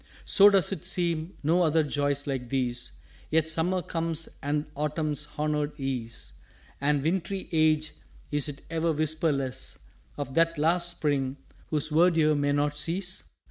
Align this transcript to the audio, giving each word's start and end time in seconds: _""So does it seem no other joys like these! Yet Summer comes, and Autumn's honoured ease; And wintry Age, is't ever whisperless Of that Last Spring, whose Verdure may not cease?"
_""So 0.25 0.49
does 0.49 0.71
it 0.71 0.83
seem 0.83 1.35
no 1.43 1.61
other 1.61 1.83
joys 1.83 2.25
like 2.25 2.49
these! 2.49 2.93
Yet 3.29 3.47
Summer 3.47 3.83
comes, 3.83 4.27
and 4.41 4.65
Autumn's 4.75 5.27
honoured 5.37 5.79
ease; 5.79 6.33
And 6.81 7.03
wintry 7.03 7.47
Age, 7.51 7.91
is't 8.31 8.63
ever 8.71 8.93
whisperless 8.93 9.77
Of 10.17 10.33
that 10.33 10.57
Last 10.57 10.89
Spring, 10.89 11.37
whose 11.69 11.89
Verdure 11.89 12.33
may 12.35 12.51
not 12.51 12.79
cease?" 12.79 13.29